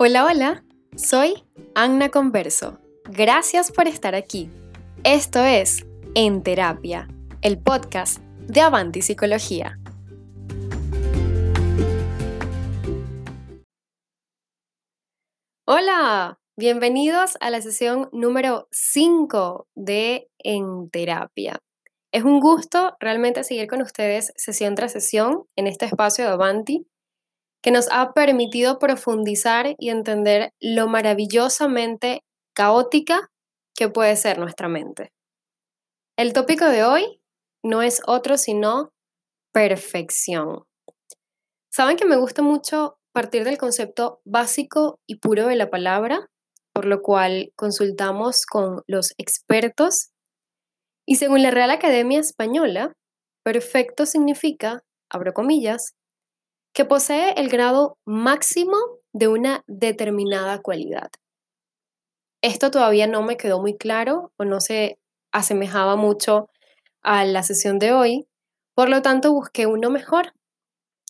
[0.00, 1.42] Hola, hola, soy
[1.74, 2.78] Anna Converso.
[3.06, 4.48] Gracias por estar aquí.
[5.02, 5.84] Esto es
[6.14, 7.08] En Terapia,
[7.42, 9.76] el podcast de Avanti Psicología.
[15.66, 21.58] Hola, bienvenidos a la sesión número 5 de En Terapia.
[22.12, 26.86] Es un gusto realmente seguir con ustedes sesión tras sesión en este espacio de Avanti
[27.62, 32.22] que nos ha permitido profundizar y entender lo maravillosamente
[32.54, 33.30] caótica
[33.74, 35.12] que puede ser nuestra mente.
[36.16, 37.20] El tópico de hoy
[37.62, 38.90] no es otro sino
[39.52, 40.64] perfección.
[41.70, 46.26] Saben que me gusta mucho partir del concepto básico y puro de la palabra,
[46.72, 50.10] por lo cual consultamos con los expertos.
[51.06, 52.92] Y según la Real Academia Española,
[53.44, 55.94] perfecto significa, abro comillas,
[56.78, 58.76] que posee el grado máximo
[59.12, 61.10] de una determinada cualidad.
[62.40, 64.96] Esto todavía no me quedó muy claro o no se
[65.32, 66.48] asemejaba mucho
[67.02, 68.28] a la sesión de hoy,
[68.76, 70.34] por lo tanto busqué uno mejor,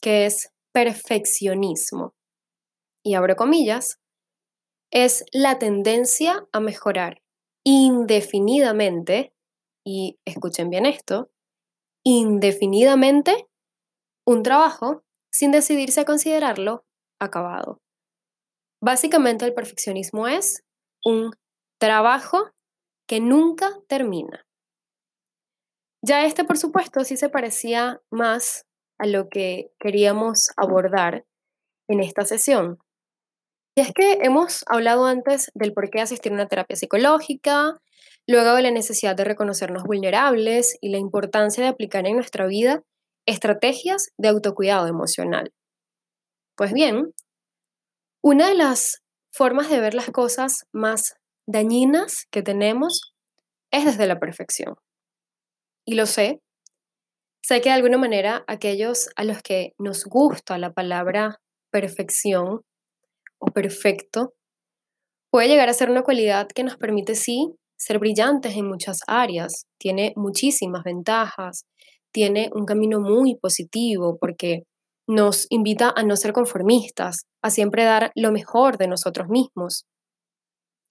[0.00, 2.14] que es perfeccionismo.
[3.04, 3.98] Y abro comillas,
[4.90, 7.20] es la tendencia a mejorar
[7.62, 9.34] indefinidamente,
[9.84, 11.28] y escuchen bien esto,
[12.04, 13.46] indefinidamente
[14.24, 15.04] un trabajo
[15.38, 16.84] sin decidirse a considerarlo
[17.20, 17.80] acabado.
[18.82, 20.64] Básicamente el perfeccionismo es
[21.04, 21.30] un
[21.80, 22.50] trabajo
[23.06, 24.44] que nunca termina.
[26.04, 28.66] Ya este, por supuesto, sí se parecía más
[28.98, 31.24] a lo que queríamos abordar
[31.88, 32.78] en esta sesión.
[33.76, 37.80] Y es que hemos hablado antes del por qué asistir a una terapia psicológica,
[38.26, 42.82] luego de la necesidad de reconocernos vulnerables y la importancia de aplicar en nuestra vida
[43.28, 45.52] Estrategias de autocuidado emocional.
[46.56, 47.12] Pues bien,
[48.22, 49.02] una de las
[49.34, 51.12] formas de ver las cosas más
[51.46, 53.12] dañinas que tenemos
[53.70, 54.76] es desde la perfección.
[55.84, 56.40] Y lo sé.
[57.42, 61.36] Sé que de alguna manera aquellos a los que nos gusta la palabra
[61.70, 62.62] perfección
[63.38, 64.32] o perfecto
[65.30, 69.66] puede llegar a ser una cualidad que nos permite sí ser brillantes en muchas áreas,
[69.78, 71.66] tiene muchísimas ventajas,
[72.18, 74.64] tiene un camino muy positivo porque
[75.08, 79.86] nos invita a no ser conformistas, a siempre dar lo mejor de nosotros mismos.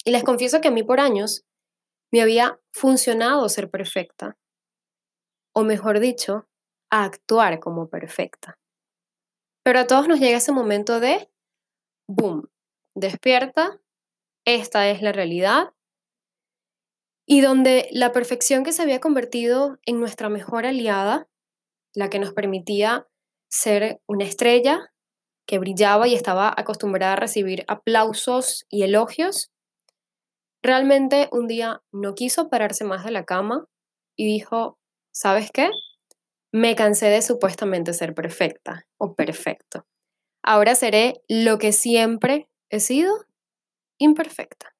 [0.06, 1.42] Y les confieso que a mí por años
[2.14, 4.38] me había funcionado ser perfecta,
[5.54, 6.48] o mejor dicho,
[6.90, 8.58] a actuar como perfecta.
[9.66, 11.30] Pero a todos nos llega ese momento de,
[12.08, 12.48] boom,
[12.96, 13.82] despierta,
[14.46, 15.74] esta es la realidad,
[17.30, 21.28] y donde la perfección que se había convertido en nuestra mejor aliada,
[21.94, 23.06] la que nos permitía
[23.50, 24.94] ser una estrella
[25.46, 29.52] que brillaba y estaba acostumbrada a recibir aplausos y elogios,
[30.64, 33.68] realmente un día no quiso pararse más de la cama
[34.16, 34.80] y dijo,
[35.12, 35.70] ¿sabes qué?
[36.54, 39.86] Me cansé de supuestamente ser perfecta o perfecto.
[40.44, 43.14] Ahora seré lo que siempre he sido,
[43.98, 44.77] imperfecta.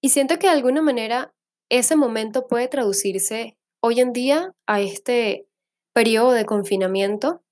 [0.00, 1.34] Y siento que de alguna manera
[1.70, 5.46] ese momento puede traducirse hoy en día a este
[5.92, 7.42] periodo de confinamiento,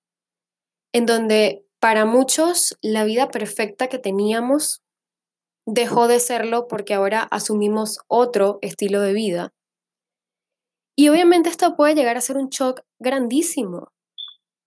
[0.92, 4.82] en donde para muchos la vida perfecta que teníamos
[5.66, 9.52] dejó de serlo porque ahora asumimos otro estilo de vida.
[10.96, 13.92] Y obviamente esto puede llegar a ser un shock grandísimo,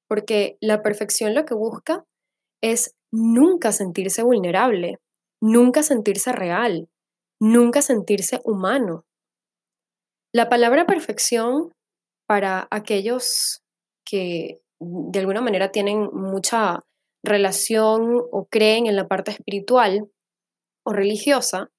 [0.08, 2.06] porque la perfección lo que busca
[2.62, 5.00] es nunca sentirse vulnerable,
[5.42, 6.90] nunca sentirse real,
[7.40, 9.06] nunca sentirse humano.
[10.34, 11.72] La palabra perfección
[12.28, 13.64] para aquellos
[14.06, 16.84] que de alguna manera tienen mucha
[17.24, 20.10] relación o creen en la parte espiritual
[20.86, 21.70] o religiosa,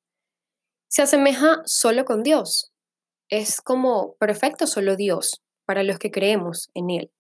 [0.89, 2.73] se asemeja solo con Dios.
[3.31, 7.13] Es como perfecto solo Dios para los que creemos en Él.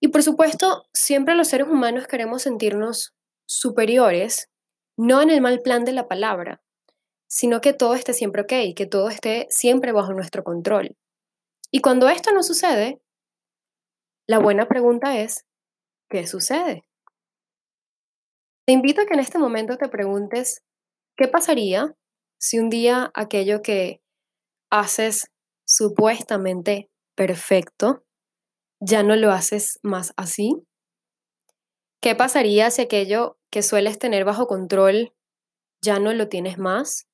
[0.00, 3.14] Y por supuesto, siempre los seres humanos queremos sentirnos
[3.46, 4.48] superiores
[4.96, 6.62] no en el mal plan de la palabra,
[7.26, 10.96] sino que todo esté siempre ok, que todo esté siempre bajo nuestro control.
[11.70, 13.00] Y cuando esto no sucede,
[14.28, 15.46] la buena pregunta es,
[16.10, 16.84] ¿qué sucede?
[18.66, 20.62] Te invito a que en este momento te preguntes,
[21.16, 21.96] ¿qué pasaría
[22.38, 24.02] si un día aquello que
[24.70, 25.30] haces
[25.64, 28.04] supuestamente perfecto,
[28.80, 30.66] ya no lo haces más así?
[32.02, 35.14] ¿Qué pasaría si aquello que sueles tener bajo control
[35.80, 37.06] ya no lo tienes más?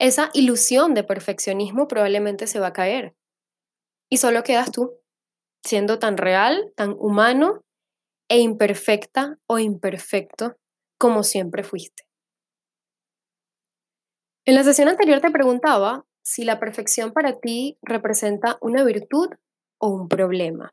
[0.00, 3.14] Esa ilusión de perfeccionismo probablemente se va a caer.
[4.10, 4.98] Y solo quedas tú,
[5.62, 7.66] siendo tan real, tan humano
[8.30, 10.56] e imperfecta o imperfecto
[10.98, 12.04] como siempre fuiste.
[14.46, 19.28] En la sesión anterior te preguntaba si la perfección para ti representa una virtud
[19.78, 20.72] o un problema.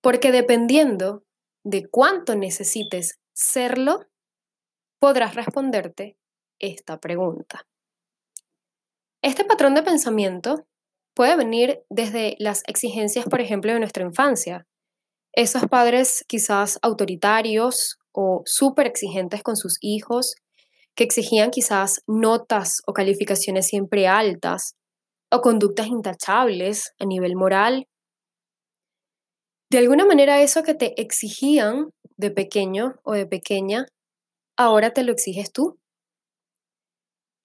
[0.00, 1.24] Porque dependiendo
[1.64, 4.06] de cuánto necesites serlo,
[4.98, 6.16] podrás responderte
[6.58, 7.66] esta pregunta.
[9.22, 10.66] Este patrón de pensamiento
[11.14, 14.66] puede venir desde las exigencias, por ejemplo, de nuestra infancia.
[15.32, 20.36] Esos padres quizás autoritarios o súper exigentes con sus hijos,
[20.94, 24.76] que exigían quizás notas o calificaciones siempre altas,
[25.30, 27.86] o conductas intachables a nivel moral.
[29.70, 33.86] De alguna manera eso que te exigían de pequeño o de pequeña,
[34.56, 35.78] ahora te lo exiges tú.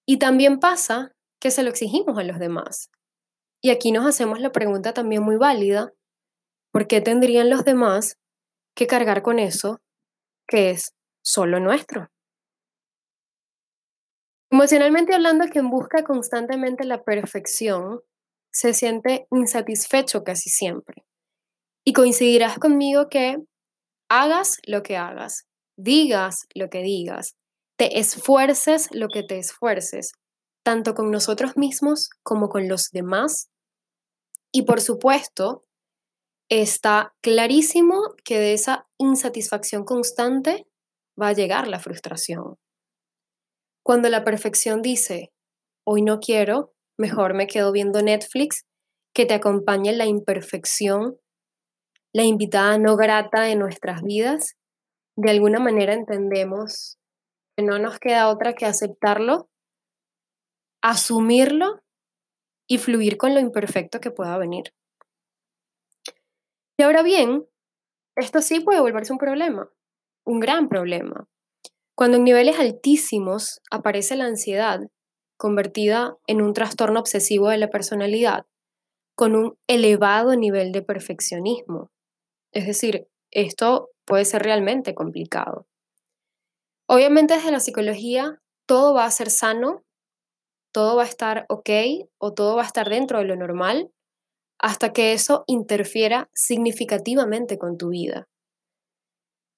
[0.06, 2.90] Y también pasa que se lo exigimos a los demás.
[3.62, 5.92] Y aquí nos hacemos la pregunta también muy válida,
[6.72, 8.16] ¿por qué tendrían los demás
[8.74, 9.80] que cargar con eso
[10.46, 12.08] que es solo nuestro?
[14.50, 18.00] Emocionalmente hablando, quien busca constantemente la perfección
[18.50, 21.04] se siente insatisfecho casi siempre.
[21.84, 23.36] Y coincidirás conmigo que
[24.10, 25.46] hagas lo que hagas,
[25.76, 27.34] digas lo que digas,
[27.78, 30.12] te esfuerces lo que te esfuerces,
[30.64, 33.50] tanto con nosotros mismos como con los demás,
[34.56, 35.64] y por supuesto,
[36.48, 40.68] está clarísimo que de esa insatisfacción constante
[41.20, 42.54] va a llegar la frustración.
[43.84, 45.32] Cuando la perfección dice,
[45.84, 48.64] hoy no quiero, mejor me quedo viendo Netflix,
[49.12, 51.18] que te acompañe la imperfección,
[52.14, 54.54] la invitada no grata de nuestras vidas,
[55.16, 56.98] de alguna manera entendemos
[57.56, 59.48] que no nos queda otra que aceptarlo,
[60.80, 61.82] asumirlo
[62.68, 64.72] y fluir con lo imperfecto que pueda venir.
[66.78, 67.46] Y ahora bien,
[68.16, 69.68] esto sí puede volverse un problema,
[70.24, 71.28] un gran problema.
[71.96, 74.80] Cuando en niveles altísimos aparece la ansiedad,
[75.36, 78.46] convertida en un trastorno obsesivo de la personalidad,
[79.16, 81.90] con un elevado nivel de perfeccionismo.
[82.54, 85.66] Es decir, esto puede ser realmente complicado.
[86.88, 89.84] Obviamente desde la psicología todo va a ser sano
[90.74, 91.70] todo va a estar ok
[92.18, 93.92] o todo va a estar dentro de lo normal
[94.58, 98.26] hasta que eso interfiera significativamente con tu vida.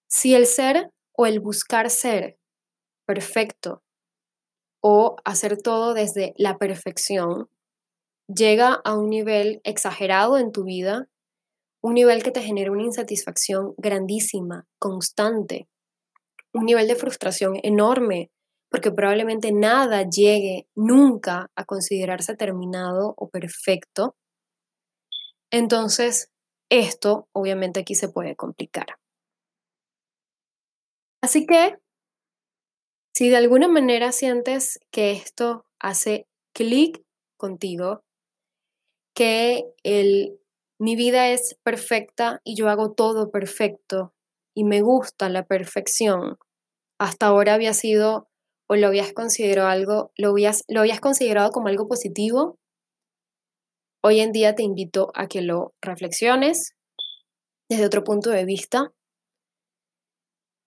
[0.08, 2.36] Si el ser o el buscar ser
[3.06, 3.82] perfecto
[4.82, 7.48] o hacer todo desde la perfección
[8.28, 11.08] llega a un nivel exagerado en tu vida,
[11.86, 15.68] un nivel que te genera una insatisfacción grandísima, constante,
[16.52, 18.32] un nivel de frustración enorme
[18.68, 24.16] porque probablemente nada llegue nunca a considerarse terminado o perfecto.
[25.52, 26.32] Entonces,
[26.70, 28.98] esto obviamente aquí se puede complicar.
[31.22, 31.76] Así que,
[33.14, 37.04] si de alguna manera sientes que esto hace clic
[37.36, 38.02] contigo,
[39.14, 40.40] que el,
[40.78, 44.12] mi vida es perfecta y yo hago todo perfecto
[44.54, 46.38] y me gusta la perfección,
[46.98, 48.28] hasta ahora había sido
[48.68, 52.58] o lo habías considerado algo, lo habías, lo habías considerado como algo positivo,
[54.02, 56.74] hoy en día te invito a que lo reflexiones
[57.68, 58.92] desde otro punto de vista.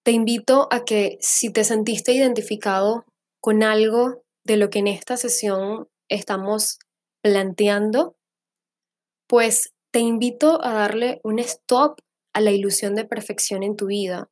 [0.04, 3.06] Te invito a que si te sentiste identificado
[3.42, 6.80] con algo de lo que en esta sesión estamos
[7.22, 8.16] planteando,
[9.28, 12.00] pues te invito a darle un stop
[12.34, 14.29] a la ilusión de perfección en tu vida,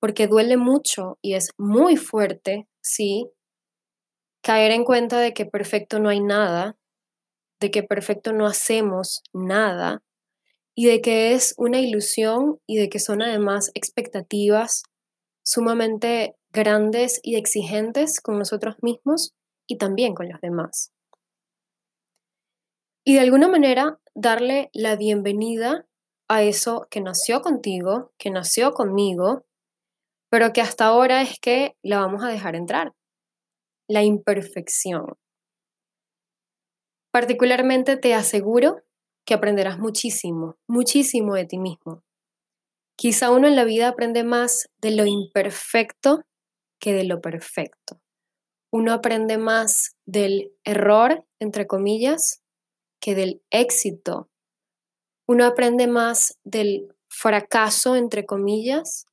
[0.00, 3.30] porque duele mucho y es muy fuerte sí,
[4.42, 6.76] caer en cuenta de que perfecto no hay nada,
[7.60, 10.02] de que perfecto no hacemos nada
[10.74, 14.82] y de que es una ilusión y de que son además expectativas
[15.42, 19.34] sumamente grandes y exigentes con nosotros mismos
[19.68, 20.90] y también con los demás.
[23.04, 25.86] Y de alguna manera darle la bienvenida
[26.28, 29.44] a eso que nació contigo, que nació conmigo
[30.30, 32.94] pero que hasta ahora es que la vamos a dejar entrar,
[33.88, 35.18] la imperfección.
[37.12, 38.82] Particularmente te aseguro
[39.26, 42.04] que aprenderás muchísimo, muchísimo de ti mismo.
[42.96, 46.22] Quizá uno en la vida aprende más de lo imperfecto
[46.80, 48.00] que de lo perfecto.
[48.72, 52.40] Uno aprende más del error, entre comillas,
[53.00, 54.28] que del éxito.
[55.26, 59.06] Uno aprende más del fracaso, entre comillas,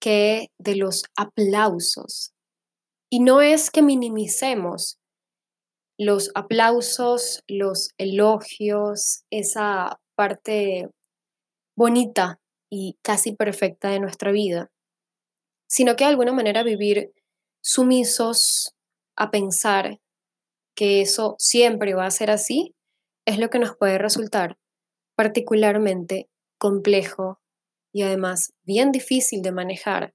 [0.00, 2.32] que de los aplausos.
[3.10, 4.98] Y no es que minimicemos
[5.98, 10.88] los aplausos, los elogios, esa parte
[11.76, 12.40] bonita
[12.70, 14.70] y casi perfecta de nuestra vida,
[15.68, 17.12] sino que de alguna manera vivir
[17.62, 18.74] sumisos
[19.16, 20.00] a pensar
[20.74, 22.74] que eso siempre va a ser así,
[23.26, 24.56] es lo que nos puede resultar
[25.16, 27.40] particularmente complejo
[27.92, 30.14] y además bien difícil de manejar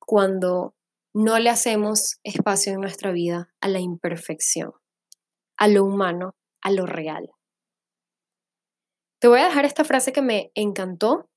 [0.00, 0.74] cuando
[1.14, 4.72] no le hacemos espacio en nuestra vida a la imperfección,
[5.56, 7.30] a lo humano, a lo real.
[9.20, 11.28] Te voy a dejar esta frase que me encantó,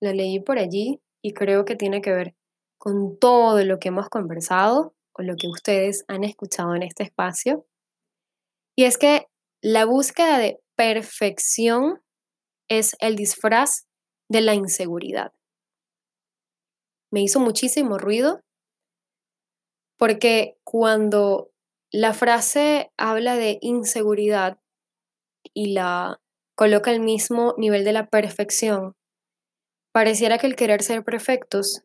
[0.00, 2.34] la leí por allí y creo que tiene que ver
[2.78, 7.66] con todo lo que hemos conversado lo que ustedes han escuchado en este espacio.
[8.76, 9.26] Y es que
[9.62, 12.00] la búsqueda de perfección
[12.68, 13.86] es el disfraz
[14.28, 15.32] de la inseguridad.
[17.10, 18.42] Me hizo muchísimo ruido
[19.98, 21.50] porque cuando
[21.90, 24.60] la frase habla de inseguridad
[25.54, 26.20] y la
[26.54, 28.94] coloca al mismo nivel de la perfección,
[29.92, 31.82] pareciera que el querer ser perfectos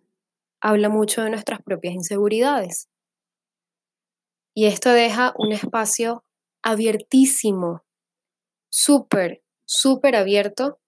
[0.61, 2.89] habla mucho de nuestras propias inseguridades.
[4.53, 6.23] Y esto deja un espacio
[6.61, 7.83] abiertísimo,
[8.69, 10.79] súper, súper abierto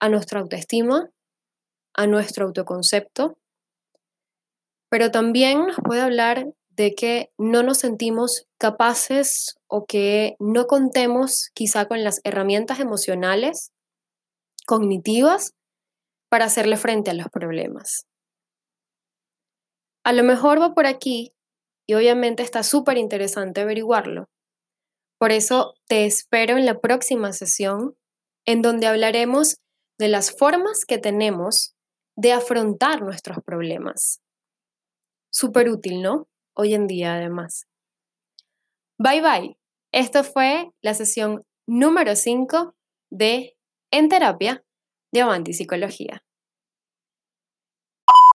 [0.00, 1.10] a nuestra autoestima,
[1.94, 3.36] a nuestro autoconcepto,
[4.88, 11.50] pero también nos puede hablar de que no nos sentimos capaces o que no contemos
[11.52, 13.72] quizá con las herramientas emocionales,
[14.66, 15.54] cognitivas,
[16.30, 18.06] para hacerle frente a los problemas.
[20.04, 21.32] A lo mejor va por aquí
[21.88, 24.28] y obviamente está súper interesante averiguarlo.
[25.18, 27.96] Por eso te espero en la próxima sesión
[28.46, 29.56] en donde hablaremos
[29.98, 31.74] de las formas que tenemos
[32.14, 34.20] de afrontar nuestros problemas.
[35.32, 36.28] Súper útil, ¿no?
[36.54, 37.66] Hoy en día además.
[38.98, 39.58] Bye bye.
[39.92, 42.74] Esto fue la sesión número 5
[43.10, 43.56] de
[43.90, 44.62] En Terapia
[45.10, 46.22] de Avanti Psicología.